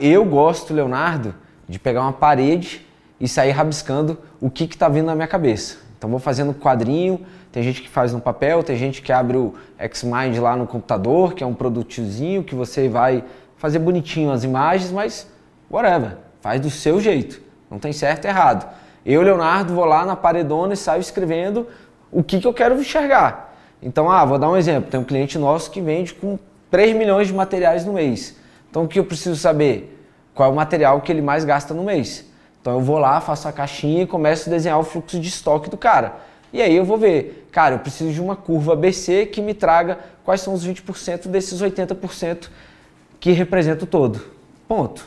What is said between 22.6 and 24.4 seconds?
enxergar. Então, ah, vou